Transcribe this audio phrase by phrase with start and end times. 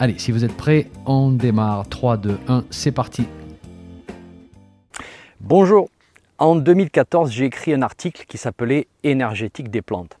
[0.00, 1.88] Allez, si vous êtes prêts, on démarre.
[1.88, 3.26] 3, 2, 1, c'est parti.
[5.40, 5.88] Bonjour.
[6.38, 10.16] En 2014, j'ai écrit un article qui s'appelait Énergétique des plantes.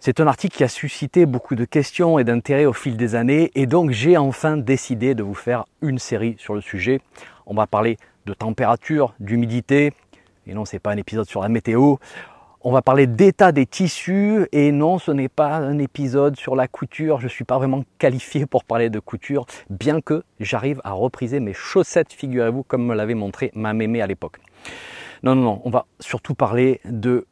[0.00, 3.50] C'est un article qui a suscité beaucoup de questions et d'intérêt au fil des années
[3.54, 7.02] et donc j'ai enfin décidé de vous faire une série sur le sujet.
[7.44, 9.92] On va parler de température, d'humidité,
[10.46, 11.96] et non, c'est pas un épisode sur la météo.
[12.68, 16.68] On va parler d'état des tissus et non, ce n'est pas un épisode sur la
[16.68, 17.18] couture.
[17.18, 21.40] Je ne suis pas vraiment qualifié pour parler de couture, bien que j'arrive à repriser
[21.40, 24.36] mes chaussettes, figurez-vous, comme me l'avait montré ma mémé à l'époque.
[25.22, 27.26] Non, non, non, on va surtout parler de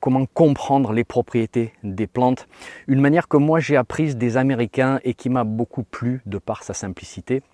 [0.00, 2.48] comment comprendre les propriétés des plantes.
[2.88, 6.64] Une manière que moi j'ai apprise des Américains et qui m'a beaucoup plu de par
[6.64, 7.44] sa simplicité.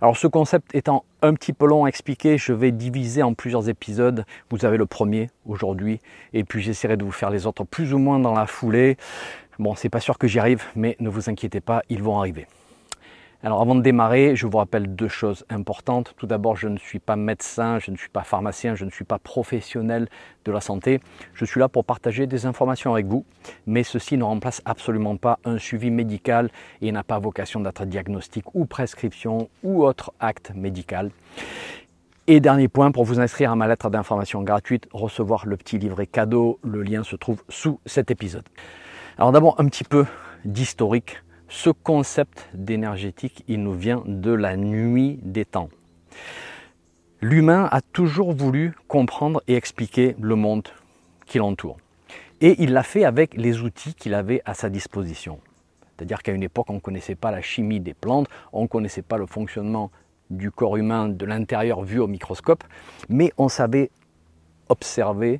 [0.00, 3.68] Alors ce concept étant un petit peu long à expliquer, je vais diviser en plusieurs
[3.68, 4.24] épisodes.
[4.50, 6.00] Vous avez le premier aujourd'hui
[6.32, 8.96] et puis j'essaierai de vous faire les autres plus ou moins dans la foulée.
[9.58, 12.46] Bon, c'est pas sûr que j'y arrive, mais ne vous inquiétez pas, ils vont arriver.
[13.44, 16.14] Alors avant de démarrer, je vous rappelle deux choses importantes.
[16.16, 19.04] Tout d'abord, je ne suis pas médecin, je ne suis pas pharmacien, je ne suis
[19.04, 20.08] pas professionnel
[20.44, 21.00] de la santé.
[21.34, 23.24] Je suis là pour partager des informations avec vous,
[23.66, 26.50] mais ceci ne remplace absolument pas un suivi médical
[26.82, 31.10] et n'a pas vocation d'être diagnostic ou prescription ou autre acte médical.
[32.28, 36.06] Et dernier point, pour vous inscrire à ma lettre d'information gratuite, recevoir le petit livret
[36.06, 38.44] cadeau, le lien se trouve sous cet épisode.
[39.18, 40.06] Alors d'abord un petit peu
[40.44, 41.20] d'historique
[41.52, 45.68] ce concept d'énergétique, il nous vient de la nuit des temps.
[47.20, 50.66] L'humain a toujours voulu comprendre et expliquer le monde
[51.26, 51.76] qui l'entoure.
[52.40, 55.40] Et il l'a fait avec les outils qu'il avait à sa disposition.
[55.94, 59.02] C'est-à-dire qu'à une époque, on ne connaissait pas la chimie des plantes, on ne connaissait
[59.02, 59.90] pas le fonctionnement
[60.30, 62.64] du corps humain de l'intérieur vu au microscope,
[63.10, 63.90] mais on savait
[64.70, 65.38] observer,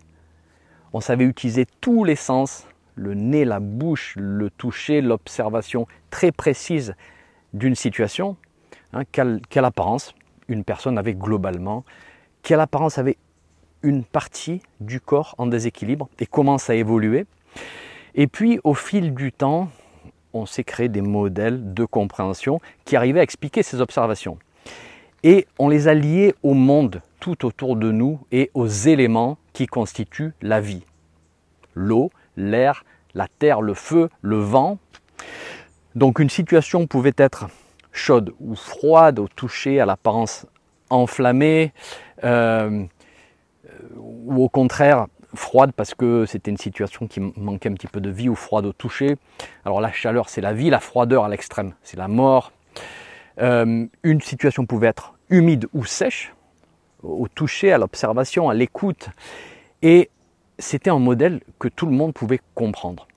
[0.92, 6.94] on savait utiliser tous les sens le nez, la bouche, le toucher, l'observation très précise
[7.53, 8.36] d'une situation,
[8.92, 10.14] hein, quelle, apparence
[10.48, 11.84] une personne avait globalement,
[12.42, 13.16] quelle apparence avait
[13.82, 17.26] une partie du corps en déséquilibre et comment ça évoluait.
[18.14, 19.70] Et puis au fil du temps,
[20.34, 24.38] on s'est créé des modèles de compréhension qui arrivaient à expliquer ces observations.
[25.25, 29.66] Et on les a liés au monde tout autour de nous et aux éléments qui
[29.66, 30.84] constituent la vie.
[31.75, 32.84] L'eau, l'air,
[33.15, 34.78] la terre, le feu, le vent.
[35.94, 37.47] Donc une situation pouvait être
[37.93, 40.47] chaude ou froide au toucher, à l'apparence
[40.91, 41.72] enflammée,
[42.25, 42.84] euh,
[43.97, 48.10] ou au contraire froide parce que c'était une situation qui manquait un petit peu de
[48.10, 49.16] vie ou froide au toucher.
[49.64, 52.53] Alors la chaleur c'est la vie, la froideur à l'extrême c'est la mort.
[53.41, 56.34] Euh, une situation pouvait être humide ou sèche,
[57.03, 59.09] au toucher, à l'observation, à l'écoute.
[59.81, 60.10] Et
[60.62, 63.08] c'était un modèle que tout le monde pouvait comprendre.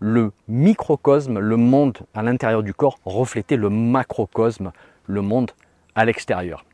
[0.00, 4.72] Le microcosme, le monde à l'intérieur du corps, reflétait le macrocosme,
[5.06, 5.50] le monde
[5.94, 6.64] à l'extérieur.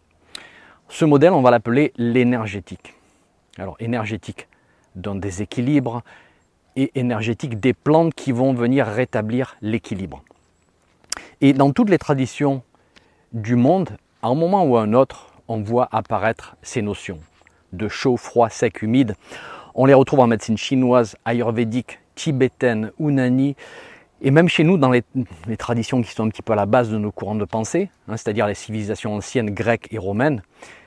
[0.89, 2.95] Ce modèle, on va l'appeler l'énergétique.
[3.59, 4.49] Alors énergétique
[4.95, 6.03] d'un déséquilibre
[6.77, 10.23] et énergétique des plantes qui vont venir rétablir l'équilibre.
[11.41, 12.63] Et dans toutes les traditions
[13.33, 13.91] du monde,
[14.23, 17.19] à un moment ou à un autre, on voit apparaître ces notions
[17.73, 19.15] de chaud, froid, sec, humide.
[19.75, 23.57] On les retrouve en médecine chinoise, ayurvédique, tibétaine, unani,
[24.25, 25.03] et même chez nous, dans les,
[25.59, 28.17] traditions qui sont un petit peu à la base de nos courants de pensée, hein,
[28.17, 30.43] c'est-à-dire les civilisations anciennes grecques et romaines,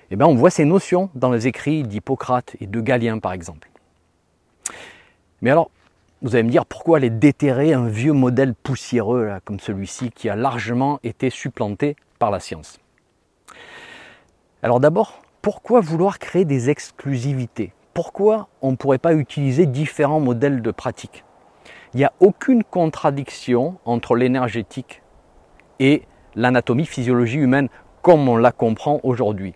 [0.09, 3.69] eh bien, on voit ces notions dans les écrits d'Hippocrate et de Galien, par exemple.
[5.41, 5.69] Mais alors,
[6.21, 10.35] vous allez me dire pourquoi aller déterrer un vieux modèle poussiéreux comme celui-ci qui a
[10.35, 12.79] largement été supplanté par la science?
[14.63, 17.73] Alors d'abord, pourquoi vouloir créer des exclusivités?
[17.95, 21.23] Pourquoi on ne pourrait pas utiliser différents modèles de pratique
[21.93, 25.01] Il n'y a aucune contradiction entre l'énergétique
[25.79, 26.03] et
[26.35, 27.69] l'anatomie, physiologie humaine
[28.01, 29.55] comme on la comprend aujourd'hui.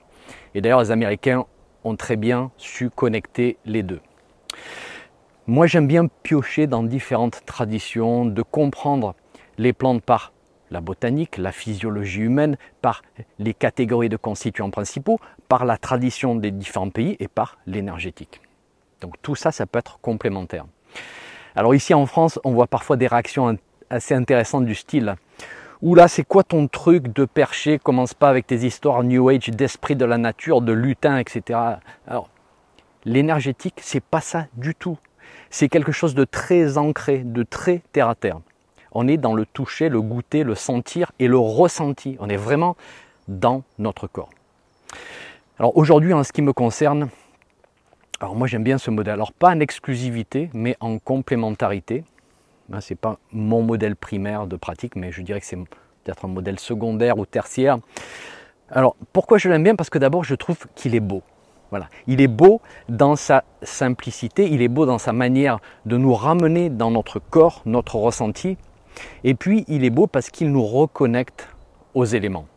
[0.56, 1.45] Et d'ailleurs, les Américains
[1.83, 4.00] ont très bien su connecter les deux.
[5.45, 9.15] Moi, j'aime bien piocher dans différentes traditions, de comprendre
[9.57, 10.31] les plantes par
[10.71, 13.01] la botanique, la physiologie humaine, par
[13.38, 18.42] les catégories de constituants principaux, par la tradition des différents pays et par l'énergétique.
[19.01, 20.66] Donc tout ça, ça peut être complémentaire.
[21.56, 23.57] Alors ici en France, on voit parfois des réactions
[23.89, 25.16] assez intéressantes du style
[25.81, 29.50] Ou là, c'est quoi ton truc de percher Commence pas avec tes histoires New Age,
[29.50, 31.60] d'esprit de la nature, de lutin, etc.
[32.07, 32.30] Alors,
[33.06, 34.98] l'énergétique, c'est pas ça du tout.
[35.50, 38.39] C'est quelque chose de très ancré, de très terre à terre.
[38.91, 42.18] On est dans le toucher, le goûter, le sentir et le ressenti.
[42.19, 42.75] On est vraiment
[43.27, 44.30] dans notre corps.
[45.59, 47.09] Alors aujourd'hui, en ce qui me concerne,
[48.19, 49.13] alors moi j'aime bien ce modèle.
[49.13, 52.03] Alors pas en exclusivité, mais en complémentarité.
[52.71, 56.25] Hein, ce n'est pas mon modèle primaire de pratique, mais je dirais que c'est peut-être
[56.25, 57.80] un modèle secondaire ou tertiaire.
[58.71, 59.75] Alors pourquoi je l'aime bien?
[59.75, 61.21] Parce que d'abord je trouve qu'il est beau.
[61.69, 61.88] Voilà.
[62.07, 66.69] Il est beau dans sa simplicité, il est beau dans sa manière de nous ramener
[66.69, 68.57] dans notre corps, notre ressenti.
[69.24, 71.48] Et puis il est beau parce qu'il nous reconnecte
[71.94, 72.48] aux éléments.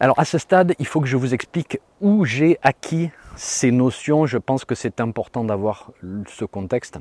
[0.00, 4.26] Alors à ce stade, il faut que je vous explique où j'ai acquis ces notions.
[4.26, 5.92] Je pense que c'est important d'avoir
[6.28, 6.98] ce contexte.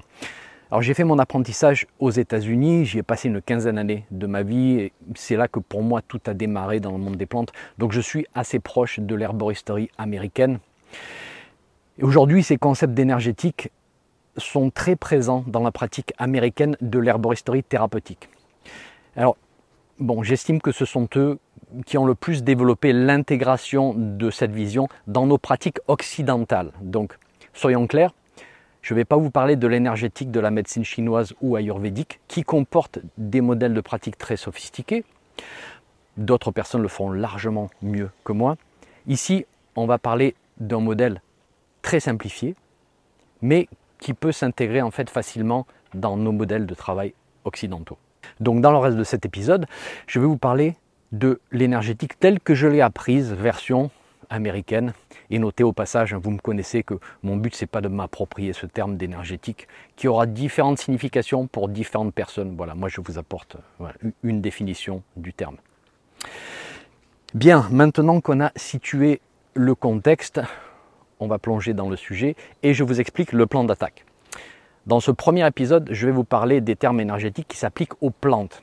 [0.71, 4.41] Alors j'ai fait mon apprentissage aux États-Unis, j'y ai passé une quinzaine d'années de ma
[4.41, 7.91] vie, c'est là que pour moi tout a démarré dans le monde des plantes, donc
[7.91, 10.59] je suis assez proche de l'herboristerie américaine.
[12.01, 13.69] Aujourd'hui ces concepts d'énergétique
[14.37, 18.29] sont très présents dans la pratique américaine de l'herboristerie thérapeutique.
[19.15, 19.37] Alors
[19.99, 21.39] bon, j'estime que ce sont eux
[21.85, 26.71] qui ont le plus développé l'intégration de cette vision dans nos pratiques occidentales.
[26.81, 27.17] Donc,
[27.53, 28.13] soyons clairs,
[28.81, 32.43] je ne vais pas vous parler de l'énergétique de la médecine chinoise ou ayurvédique, qui
[32.43, 35.03] comporte des modèles de pratique très sophistiqués.
[36.17, 38.57] D'autres personnes le font largement mieux que moi.
[39.07, 39.45] Ici,
[39.75, 41.21] on va parler d'un modèle
[41.81, 42.55] très simplifié,
[43.41, 43.67] mais
[44.01, 47.13] qui peut s'intégrer en fait facilement dans nos modèles de travail
[47.45, 47.97] occidentaux.
[48.41, 49.65] Donc dans le reste de cet épisode,
[50.07, 50.75] je vais vous parler
[51.13, 53.91] de l'énergétique telle que je l'ai apprise, version
[54.29, 54.93] américaine.
[55.29, 58.65] Et notez au passage, vous me connaissez que mon but c'est pas de m'approprier ce
[58.65, 62.55] terme d'énergétique qui aura différentes significations pour différentes personnes.
[62.57, 63.57] Voilà, moi je vous apporte
[64.23, 65.57] une définition du terme.
[67.33, 69.21] Bien, maintenant qu'on a situé
[69.53, 70.41] le contexte,
[71.21, 74.05] on va plonger dans le sujet et je vous explique le plan d'attaque.
[74.87, 78.61] Dans ce premier épisode, je vais vous parler des termes énergétiques qui s'appliquent aux plantes.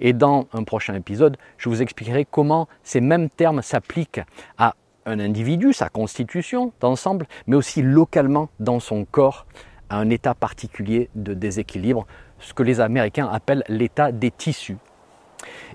[0.00, 4.20] Et dans un prochain épisode, je vous expliquerai comment ces mêmes termes s'appliquent
[4.58, 4.74] à
[5.06, 9.46] un individu, sa constitution d'ensemble, mais aussi localement dans son corps,
[9.90, 12.06] à un état particulier de déséquilibre,
[12.40, 14.78] ce que les Américains appellent l'état des tissus.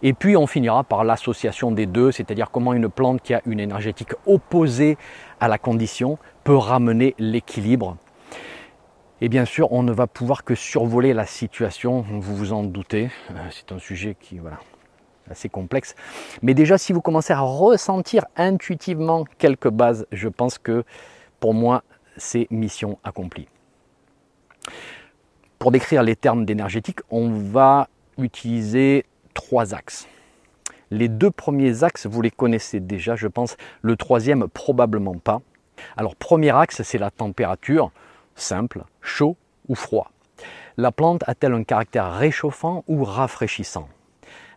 [0.02, 3.60] Et puis on finira par l'association des deux, c'est-à-dire comment une plante qui a une
[3.60, 4.98] énergétique opposée
[5.40, 7.98] à la condition peut ramener l'équilibre
[9.22, 13.10] et bien sûr, on ne va pouvoir que survoler la situation, vous vous en doutez.
[13.32, 14.60] Euh, c'est un sujet qui voilà,
[15.30, 15.96] assez complexe.
[16.42, 20.86] Mais déjà, si vous commencez à ressentir intuitivement quelques bases, je pense que
[21.42, 21.84] pour moi,
[22.16, 23.50] c'est mission accomplie.
[25.58, 29.06] Pour décrire les termes d'énergétique, on va utiliser
[29.40, 30.06] trois axes.
[30.92, 33.56] Les deux premiers axes, vous les connaissez déjà, je pense.
[33.82, 35.40] Le troisième, probablement pas.
[35.96, 37.92] Alors, premier axe, c'est la température
[38.36, 39.38] simple, chaud
[39.70, 40.12] ou froid.
[40.76, 43.88] La plante a-t-elle un caractère réchauffant ou rafraîchissant?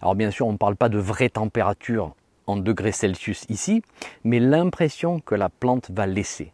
[0.01, 2.15] Alors bien sûr, on ne parle pas de vraie température
[2.49, 3.83] en degrés Celsius ici,
[4.25, 6.53] mais l'impression que la plante va laisser.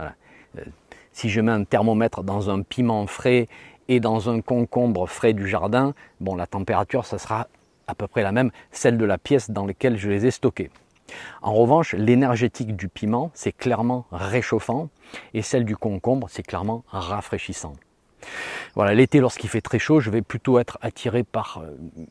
[0.00, 0.08] Euh,
[1.12, 3.46] si je mets un thermomètre dans un piment frais
[3.88, 7.48] et dans un concombre frais du jardin, bon, la température, ça sera
[7.88, 10.70] à peu près la même, celle de la pièce dans laquelle je les ai stockés.
[11.42, 14.90] En revanche, l'énergétique du piment, c'est clairement réchauffant
[15.34, 17.72] et celle du concombre, c'est clairement rafraîchissant.
[18.74, 21.70] Voilà, l'été, lorsqu'il fait très chaud, je vais plutôt être attiré par euh,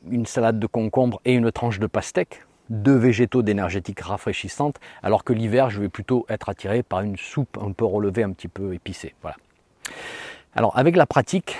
[0.09, 5.33] une salade de concombre et une tranche de pastèque, deux végétaux d'énergétique rafraîchissante, alors que
[5.33, 8.73] l'hiver, je vais plutôt être attiré par une soupe un peu relevée, un petit peu
[8.73, 9.13] épicée.
[9.21, 9.37] Voilà.
[10.55, 11.57] Alors, avec la pratique,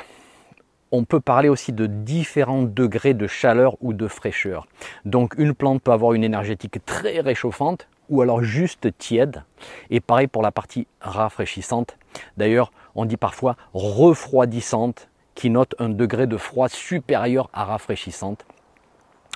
[0.92, 4.68] on peut parler aussi de différents degrés de chaleur ou de fraîcheur.
[5.06, 9.44] Donc une plante peut avoir une énergétique très réchauffante ou alors juste tiède.
[9.90, 11.98] Et pareil pour la partie rafraîchissante.
[12.38, 18.46] D'ailleurs, on dit parfois refroidissante qui note un degré de froid supérieur à rafraîchissante.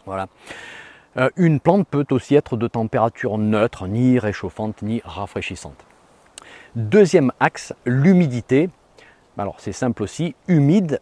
[0.06, 0.28] Voilà.
[1.18, 5.86] Euh, une plante peut aussi être de température neutre, ni réchauffante ni rafraîchissante.
[6.76, 8.70] Deuxième axe, l'humidité.
[9.38, 11.02] Alors c'est simple aussi, humide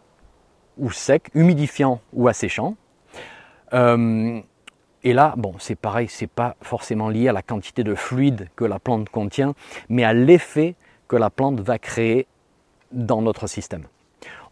[0.80, 2.74] ou sec, humidifiant ou asséchant.
[3.72, 4.40] Euh,
[5.02, 8.64] et là, bon, c'est pareil, c'est pas forcément lié à la quantité de fluide que
[8.64, 9.54] la plante contient,
[9.88, 10.74] mais à l'effet
[11.08, 12.26] que la plante va créer
[12.92, 13.84] dans notre système.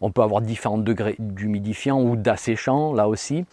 [0.01, 3.45] On peut avoir différents degrés d'humidifiant ou d'asséchant, là aussi.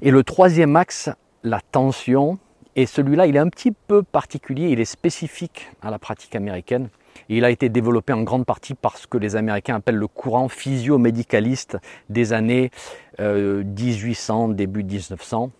[0.00, 1.10] Et le troisième axe,
[1.42, 2.38] la tension,
[2.76, 6.88] et celui-là, il est un petit peu particulier, il est spécifique à la pratique américaine.
[7.28, 10.48] Il a été développé en grande partie par ce que les Américains appellent le courant
[10.48, 11.78] physio-médicaliste
[12.08, 12.70] des années
[13.18, 15.50] 1800, euh, début 1900.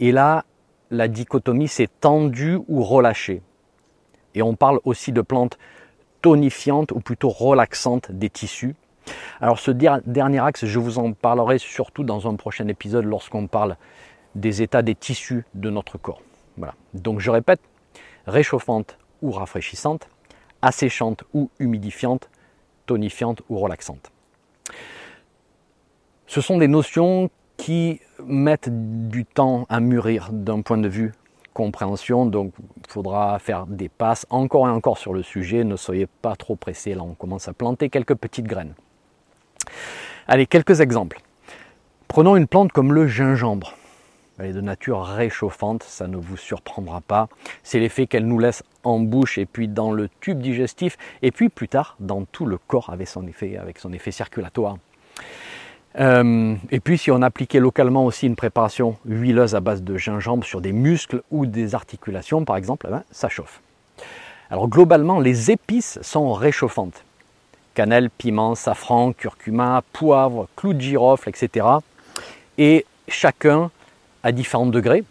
[0.00, 0.44] Et là,
[0.90, 3.42] la dichotomie s'est tendue ou relâchée.
[4.34, 5.58] Et on parle aussi de plantes
[6.22, 8.74] tonifiantes ou plutôt relaxantes des tissus.
[9.40, 13.76] Alors ce dernier axe, je vous en parlerai surtout dans un prochain épisode lorsqu'on parle
[14.34, 16.22] des états des tissus de notre corps.
[16.56, 16.74] Voilà.
[16.94, 17.60] Donc je répète,
[18.26, 20.08] réchauffante ou rafraîchissante,
[20.64, 22.30] asséchante ou humidifiante,
[22.86, 24.10] tonifiante ou relaxante.
[26.26, 28.70] Ce sont des notions qui mettent
[29.08, 31.12] du temps à mûrir d'un point de vue
[31.52, 36.06] compréhension, donc il faudra faire des passes encore et encore sur le sujet, ne soyez
[36.06, 38.74] pas trop pressés, là on commence à planter quelques petites graines.
[40.26, 41.20] Allez, quelques exemples.
[42.08, 43.74] Prenons une plante comme le gingembre.
[44.38, 47.28] Elle est de nature réchauffante, ça ne vous surprendra pas.
[47.62, 51.48] C'est l'effet qu'elle nous laisse en bouche et puis dans le tube digestif et puis
[51.48, 54.78] plus tard dans tout le corps avec son effet, circulatoire.
[56.00, 60.44] Euh, et puis si on appliquait localement aussi une préparation huileuse à base de gingembre
[60.44, 63.60] sur des muscles ou des articulations par exemple, eh ben, ça chauffe.
[64.50, 67.04] Alors globalement, les épices sont réchauffantes.
[67.74, 71.66] Cannelle, piment, safran, curcuma, poivre, clou de girofle, etc.
[72.58, 73.70] Et chacun
[74.32, 75.04] différents degrés.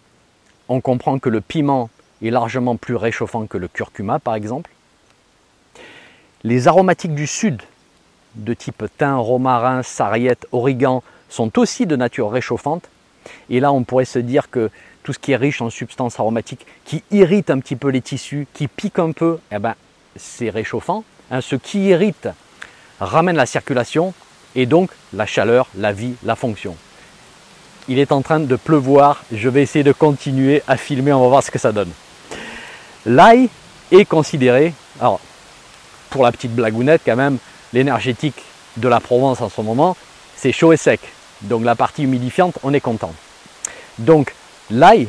[0.70, 1.90] On comprend que le piment
[2.22, 4.72] est largement plus réchauffant que le curcuma par exemple.
[6.44, 7.62] Les aromatiques du sud,
[8.36, 12.90] de type thym, romarin, sarriette, origan, sont aussi de nature réchauffante.
[13.50, 14.70] Et là, on pourrait se dire que
[15.04, 18.48] tout ce qui est riche en substances aromatiques, qui irrite un petit peu les tissus,
[18.54, 19.76] qui pique un peu, eh ben,
[20.16, 21.04] c'est réchauffant.
[21.32, 22.28] Hein, ce qui irrite
[23.00, 24.14] ramène la circulation
[24.56, 26.76] et donc la chaleur, la vie, la fonction
[27.88, 29.24] il est en train de pleuvoir.
[29.32, 31.92] Je vais essayer de continuer à filmer, on va voir ce que ça donne.
[33.06, 33.50] L'ail
[33.92, 35.20] est considéré, alors
[36.10, 37.38] pour la petite blagounette quand même,
[37.74, 38.42] l'énergétique
[38.78, 39.98] de la Provence en ce moment,
[40.36, 41.00] c'est chaud et sec.
[41.42, 43.14] Donc la partie humidifiante, on est content.
[44.00, 44.34] Donc
[44.70, 45.08] l'ail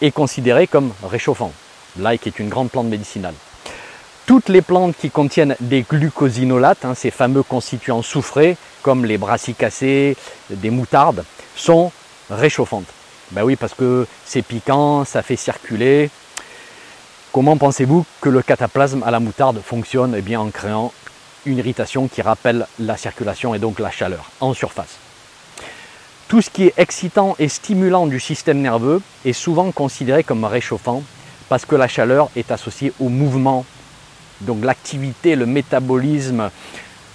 [0.00, 1.52] est considéré comme réchauffant.
[1.98, 3.34] L'ail qui est une grande plante médicinale.
[4.26, 10.16] Toutes les plantes qui contiennent des glucosinolates, hein, ces fameux constituants soufrés, comme les brassicacées,
[10.50, 11.24] des moutardes,
[11.56, 11.92] sont
[12.30, 12.88] réchauffantes.
[13.30, 16.10] Ben oui, parce que c'est piquant, ça fait circuler.
[17.32, 20.14] Comment pensez-vous que le cataplasme à la moutarde fonctionne?
[20.16, 20.92] Eh bien en créant
[21.46, 24.98] une irritation qui rappelle la circulation et donc la chaleur en surface.
[26.28, 31.02] Tout ce qui est excitant et stimulant du système nerveux est souvent considéré comme réchauffant
[31.48, 33.64] parce que la chaleur est associée au mouvement.
[34.42, 36.50] Donc l'activité, le métabolisme,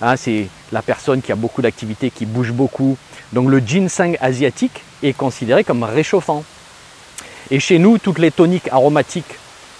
[0.01, 2.97] Hein, c'est la personne qui a beaucoup d'activité, qui bouge beaucoup.
[3.33, 6.43] Donc le ginseng asiatique est considéré comme réchauffant.
[7.49, 9.35] Et chez nous, toutes les toniques aromatiques,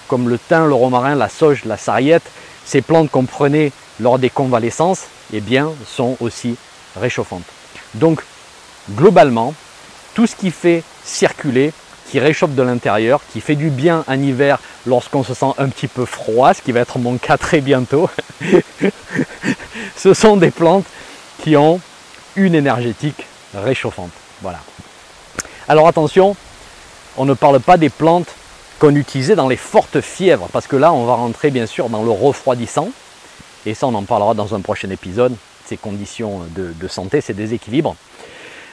[0.07, 2.24] comme le thym, le romarin, la sauge, la sarriette,
[2.65, 6.55] ces plantes qu'on prenait lors des convalescences, eh bien, sont aussi
[7.00, 7.43] réchauffantes.
[7.93, 8.21] Donc,
[8.91, 9.53] globalement,
[10.13, 11.74] tout ce qui fait circuler,
[12.09, 15.88] qui réchauffe de l'intérieur, qui fait du bien en hiver lorsqu'on se sent un petit
[15.88, 18.09] peu froid, ce qui va être mon cas très bientôt,
[20.08, 20.86] ce sont des plantes
[21.44, 21.82] qui ont
[22.36, 24.12] une énergétique réchauffante.
[24.42, 24.60] Voilà.
[25.68, 26.36] Alors attention,
[27.18, 28.30] on ne parle pas des plantes
[28.80, 32.04] qu'on utilisait dans les fortes fièvres, parce que là, on va rentrer bien sûr dans
[32.04, 32.89] le refroidissant,
[33.66, 35.36] et ça, on en parlera dans un prochain épisode,
[35.66, 37.96] ces conditions de, santé, ces déséquilibres.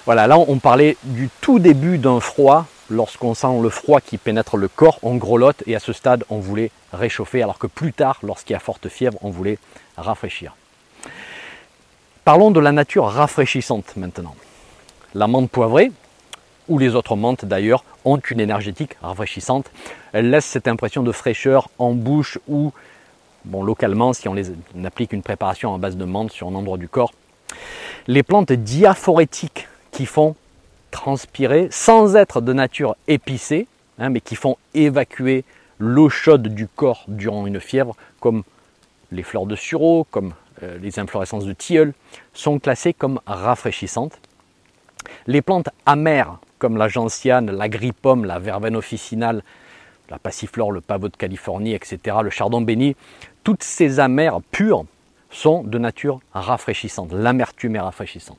[0.05, 4.59] Voilà, là, on parlait du tout début d'un froid, lorsqu'on sent le froid qui pénètre
[4.59, 8.19] le corps, on grelotte, et à ce stade, on voulait réchauffer, alors que plus tard,
[8.23, 9.59] lorsqu'il y a forte fièvre, on voulait
[9.97, 10.55] rafraîchir.
[12.25, 14.35] Parlons de la nature rafraîchissante maintenant.
[15.15, 15.93] La menthe poivrée,
[16.69, 19.71] ou les autres menthes d'ailleurs, ont une énergétique rafraîchissante.
[20.15, 22.73] Elle laisse cette impression de fraîcheur en bouche ou,
[23.45, 24.37] bon, localement, si on,
[24.87, 27.13] applique une préparation en base de menthe sur un endroit du corps.
[28.07, 30.35] Les plantes diaphorétiques qui font
[30.91, 33.67] transpirer sans être de nature épicée,
[33.99, 35.45] hein, mais qui font évacuer
[35.79, 38.45] l'eau chaude du corps durant une fièvre, comme
[39.13, 41.93] les fleurs de sureau, comme les inflorescences de tilleul,
[42.33, 44.19] sont classées comme rafraîchissantes.
[45.27, 47.69] Les plantes amères, comme la gentiane, la
[48.01, 49.43] pomme, la verveine officinale,
[50.11, 52.97] la passiflore, le pavot de Californie, etc., le chardon béni,
[53.43, 54.85] toutes ces amères pures
[55.31, 57.13] sont de nature rafraîchissante.
[57.13, 58.39] L'amertume est rafraîchissante.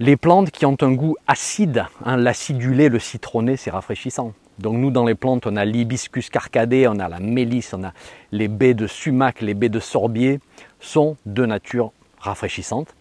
[0.00, 4.32] Les plantes qui ont un goût acide, hein, l'acidulé, le citronné, c'est rafraîchissant.
[4.58, 7.92] Donc nous dans les plantes, on a l'hibiscus carcadé, on a la mélisse, on a
[8.30, 10.40] les baies de sumac, les baies de sorbier,
[10.84, 12.94] sont de nature rafraîchissante.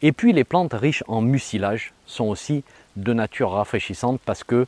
[0.00, 2.64] Et puis les plantes riches en mucilage sont aussi
[2.96, 4.66] de nature rafraîchissante parce que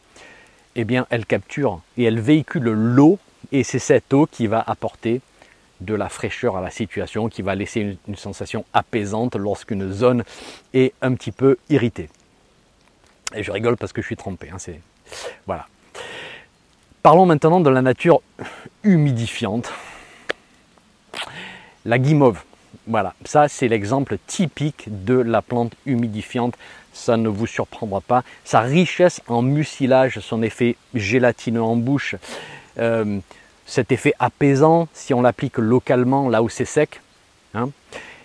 [0.77, 3.19] eh bien, elles capturent et elles véhiculent l'eau
[3.53, 5.21] et c'est cette eau qui va apporter
[5.81, 10.25] de la fraîcheur à la situation, qui va laisser une, sensation apaisante lorsqu'une zone
[10.73, 12.09] est un petit peu irritée.
[13.35, 14.51] Et je rigole parce que je suis trempé.
[14.51, 14.57] Hein.
[15.47, 15.67] Voilà.
[17.03, 18.23] Parlons maintenant de la nature
[18.83, 19.73] humidifiante.
[21.85, 22.41] La guimauve.
[22.87, 26.55] Voilà, ça c'est l'exemple typique de la plante humidifiante.
[26.93, 28.25] Ça ne vous surprendra pas.
[28.45, 32.17] Sa richesse en mucilage, son effet gélatineux en bouche,
[32.79, 33.19] euh,
[33.67, 37.01] cet effet apaisant si on l'applique localement là où c'est sec.
[37.55, 37.71] Hein.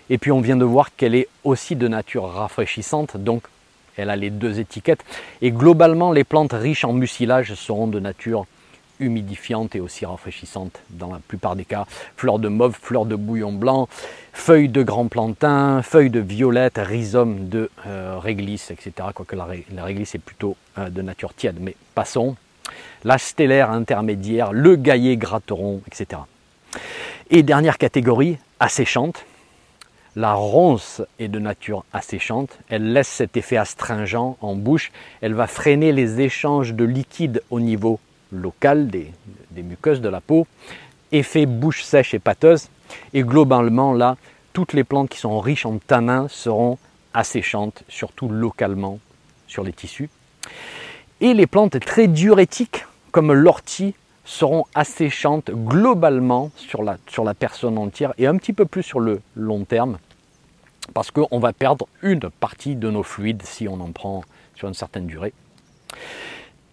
[0.08, 3.44] Et puis on vient de voir qu'elle est aussi de nature rafraîchissante, donc
[3.96, 5.04] elle a les deux étiquettes.
[5.42, 8.46] Et globalement, les plantes riches en mucilage seront de nature
[9.00, 11.86] humidifiante et aussi rafraîchissante dans la plupart des cas.
[12.16, 13.88] Fleurs de mauve, fleurs de bouillon blanc,
[14.32, 19.08] feuilles de grand plantain, feuilles de violette, rhizome de euh, réglisse, etc.
[19.14, 19.46] Quoique la,
[19.82, 22.36] réglisse est plutôt euh, de nature tiède, mais passons.
[23.04, 26.22] La stellaire intermédiaire, le gaillet gratteron, etc.
[27.30, 29.24] Et dernière catégorie, asséchante.
[30.16, 34.90] La ronce est de nature asséchante, elle laisse cet effet astringent en bouche,
[35.20, 38.00] elle va freiner les échanges de liquide au niveau
[38.32, 39.12] local des,
[39.56, 40.46] muqueuses de la peau,
[41.12, 42.68] effet bouche sèche et pâteuse,
[43.12, 44.16] et globalement là,
[44.52, 46.78] toutes les plantes qui sont riches en tanins seront
[47.14, 48.98] asséchantes, surtout localement
[49.46, 50.10] sur les tissus.
[51.20, 53.94] Et les plantes très diurétiques, comme l'ortie,
[54.24, 59.64] seront asséchantes globalement sur la personne entière et un petit peu plus sur le long
[59.64, 59.98] terme
[60.94, 64.22] parce qu'on va perdre une partie de nos fluides si on en prend
[64.54, 65.32] sur une certaine durée.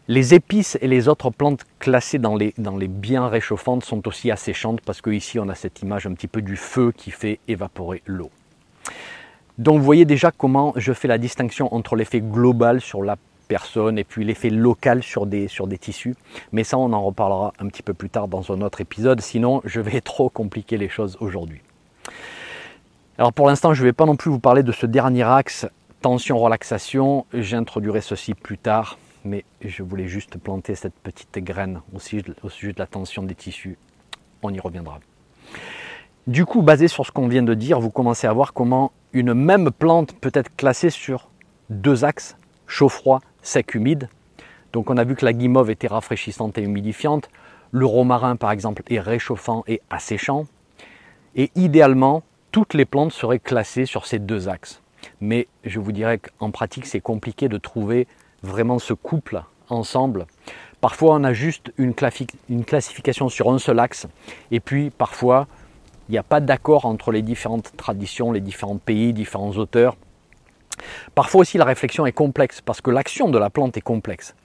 [0.10, 2.54] Les épices et les autres plantes classées dans les,
[2.88, 6.56] biens réchauffantes sont aussi asséchantes parce qu'ici on a cette image un petit peu du
[6.56, 8.32] feu qui fait évaporer l'eau.
[9.58, 13.18] Donc vous voyez déjà comment je fais la distinction entre l'effet global sur la
[13.50, 16.16] personne et puis l'effet local sur des, sur des tissus.
[16.54, 19.62] Mais ça, on en reparlera un petit peu plus tard dans un autre épisode, sinon
[19.66, 21.60] je vais trop compliquer les choses aujourd'hui.
[23.18, 25.68] Alors pour l'instant, je ne vais pas non plus vous parler de ce dernier axe,
[26.02, 27.26] tension-relaxation.
[27.34, 32.50] J'introduirai ceci plus tard, mais je voulais juste planter cette petite graine au sujet, au
[32.50, 33.77] sujet de la tension des tissus.
[34.41, 35.00] On y reviendra.
[36.25, 39.33] Du coup, basé sur ce qu'on vient de dire, vous commencez à voir comment une
[39.33, 41.29] même plante peut être classée sur
[41.70, 44.09] deux axes, chaud-froid, sec-humide.
[44.74, 47.29] Donc on a vu que la guimauve était rafraîchissante et humidifiante.
[47.72, 50.48] Le romarin, par exemple, est réchauffant et asséchant.
[51.35, 54.81] Et idéalement, toutes les plantes seraient classées sur ces deux axes.
[55.22, 58.07] Mais je vous dirais qu'en pratique, c'est compliqué de trouver
[58.44, 60.26] vraiment ce couple ensemble.
[60.82, 64.08] Parfois, on a juste une, classification sur un seul axe,
[64.52, 65.48] et puis parfois,
[66.08, 69.98] il n'y a pas d'accord entre les différentes traditions, les différents pays, différents auteurs.
[71.16, 74.36] Parfois aussi, la réflexion est complexe, parce que l'action de la plante est complexe.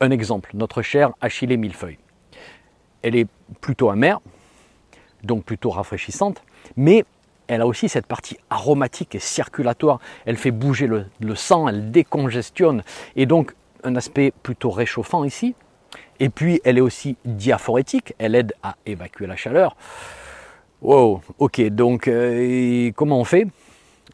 [0.00, 1.98] Un exemple, notre chère Achille millefeuille.
[3.02, 3.26] Elle est
[3.60, 4.20] plutôt amère,
[5.24, 6.42] donc plutôt rafraîchissante,
[6.76, 7.04] mais
[7.50, 9.98] elle a aussi cette partie aromatique et circulatoire.
[10.24, 12.84] Elle fait bouger le, sang, elle décongestionne,
[13.16, 15.56] et donc un aspect plutôt réchauffant ici.
[16.20, 19.76] Et puis elle est aussi diaphorétique, elle aide à évacuer la chaleur.
[20.80, 23.48] Wow, ok, donc euh, comment on fait?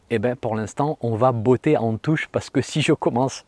[0.09, 3.45] Eh bien, pour l'instant, on va botter en touche parce que si je commence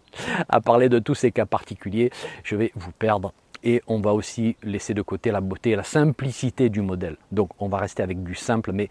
[0.50, 2.12] à parler de tous ces cas particuliers,
[2.44, 5.84] je vais vous perdre et on va aussi laisser de côté la beauté et la
[5.84, 7.18] simplicité du modèle.
[7.32, 8.90] Donc on va rester avec du simple, mais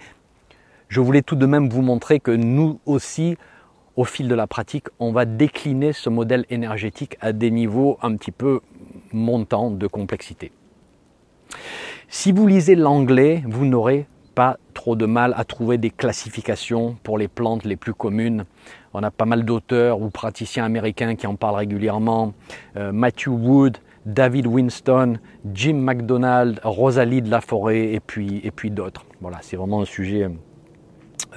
[0.88, 3.37] je voulais tout de même vous montrer que nous aussi,
[3.96, 8.16] au fil de la pratique, on va décliner ce modèle énergétique à des niveaux un
[8.16, 8.61] petit peu
[9.12, 10.53] montants de complexité.
[12.09, 17.18] Si vous lisez l'anglais, vous n'aurez pas trop de mal à trouver des classifications pour
[17.18, 18.44] les plantes les plus communes.
[18.94, 22.33] On a pas mal d'auteurs ou praticiens américains qui en parlent régulièrement.
[22.77, 25.18] Euh, Matthew Wood, David Winston,
[25.53, 29.05] Jim McDonald, Rosalie de la Forêt et puis, et puis d'autres.
[29.20, 30.29] Voilà, c'est vraiment un sujet euh,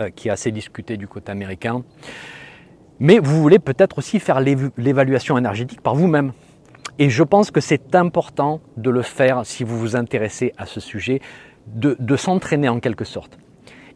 [0.09, 1.83] qui est assez discuté du côté américain.
[2.99, 6.33] Mais vous voulez peut-être aussi faire l'évaluation énergétique par vous-même.
[6.99, 10.79] Et je pense que c'est important de le faire si vous vous intéressez à ce
[10.79, 11.19] sujet,
[11.67, 13.39] de, s'entraîner en quelque sorte.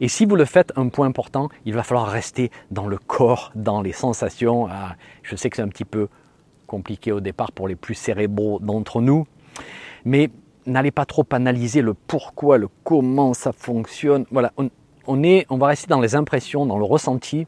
[0.02, 3.52] Et si vous le faites, un point important, il va falloir rester dans le corps,
[3.56, 4.68] dans les sensations.
[4.70, 6.08] Ah, je sais que c'est un petit peu
[6.68, 9.28] compliqué au départ pour les plus cérébraux d'entre nous,
[10.04, 10.32] mais
[10.65, 14.26] n'allez pas trop analyser le pourquoi, le comment ça fonctionne.
[14.32, 14.52] Voilà,
[15.08, 17.46] on va rester dans les impressions, dans le ressenti.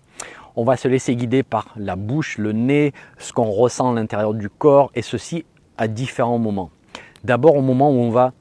[0.55, 4.33] On va se laisser guider par la bouche, le nez, ce qu'on ressent à l'intérieur
[4.33, 5.45] du corps, et ceci
[5.77, 6.71] à différents moments.
[7.23, 8.33] D'abord au moment où on va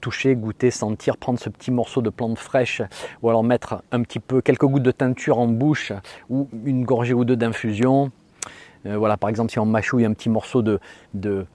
[0.00, 2.82] toucher, goûter, sentir, prendre ce petit morceau de plante fraîche,
[3.22, 5.92] ou alors mettre un petit peu, quelques gouttes de teinture en bouche,
[6.28, 8.12] ou une gorgée ou deux d'infusion.
[8.84, 10.78] Euh, voilà, par exemple, si on mâchouille un petit morceau de,
[11.14, 11.46] de,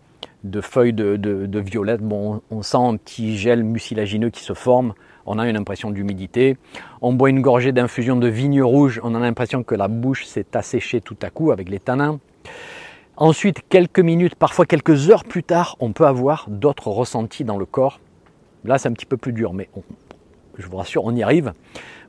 [0.43, 2.02] de feuilles de, violette.
[2.02, 4.93] On sent un petit gel mucilagineux qui se forme.
[5.32, 6.58] On a une impression d'humidité.
[7.04, 9.00] On boit une gorgée d'infusion de vigne rouge.
[9.04, 12.20] On a l'impression que la bouche s'est asséchée tout à coup avec les tanins.
[13.15, 17.68] Ensuite, quelques minutes, parfois quelques heures plus tard, on peut avoir d'autres ressentis dans le
[17.68, 18.00] corps.
[18.65, 19.70] Là, c'est un petit peu plus dur, mais
[20.58, 21.54] je vous rassure, on y arrive.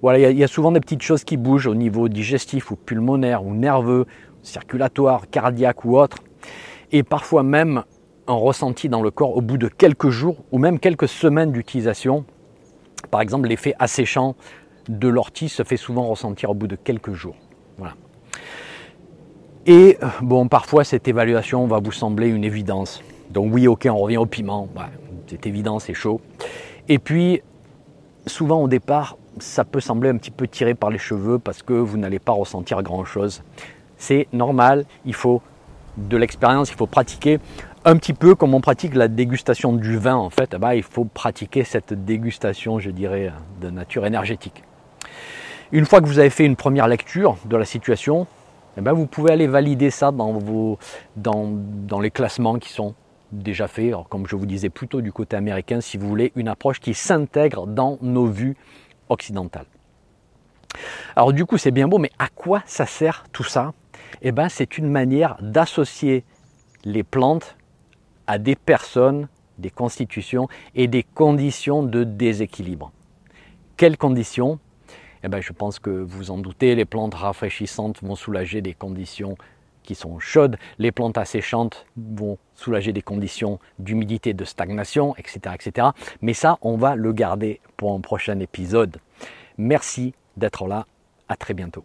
[0.01, 3.45] Voilà, il y, a souvent des petites choses qui bougent au niveau digestif ou pulmonaire
[3.45, 4.07] ou nerveux,
[4.43, 6.17] circulatoire, cardiaque ou autre.
[6.91, 7.83] Et parfois même
[8.27, 12.25] un ressenti dans le corps au bout de quelques jours ou même quelques semaines d'utilisation.
[13.11, 14.35] Par exemple, l'effet asséchant
[14.89, 17.37] de l'ortie se fait souvent ressentir au bout de quelques jours.
[17.79, 17.95] Voilà.
[19.67, 23.03] Et bon, parfois cette évaluation va vous sembler une évidence.
[23.31, 24.69] Donc oui, ok, on revient au piment.
[25.27, 26.21] c'est évident, c'est chaud.
[26.89, 27.43] Et puis,
[28.27, 31.73] souvent au départ, ça peut sembler un petit peu tiré par les cheveux parce que
[31.73, 33.43] vous n'allez pas ressentir grand-chose.
[33.97, 35.43] C'est normal, il faut
[35.97, 37.39] de l'expérience, il faut pratiquer
[37.85, 41.05] un petit peu comme on pratique la dégustation du vin en fait, bah, il faut
[41.05, 44.63] pratiquer cette dégustation, je dirais, de nature énergétique.
[45.73, 48.27] Une fois que vous avez fait une première lecture de la situation,
[48.77, 50.79] eh ben, vous pouvez aller valider ça dans,
[52.01, 52.95] les classements qui sont
[53.33, 56.81] déjà faits, comme je vous disais plutôt du côté américain, si vous voulez une approche
[56.81, 58.57] qui s'intègre dans nos vues
[59.09, 59.67] occidentales.
[61.17, 63.73] Alors du coup c'est bien beau, mais à quoi ça sert tout ça?
[64.23, 66.25] Eh bien c'est une manière d'associer
[66.85, 67.57] les plantes
[68.31, 69.27] à des personnes,
[69.59, 72.93] des constitutions et des conditions de déséquilibre.
[73.77, 74.61] Quelles conditions?
[75.25, 79.37] Eh bien, Je pense que vous en doutez, les plantes rafraîchissantes vont soulager des conditions
[79.83, 85.89] qui sont chaudes, les plantes asséchantes vont soulager des conditions d'humidité, de stagnation, etc., etc.
[86.23, 88.99] Mais ça, on va le garder pour un prochain épisode.
[89.59, 90.87] Merci d'être là,
[91.29, 91.85] à très bientôt.